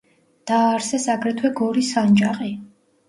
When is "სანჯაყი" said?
1.99-2.51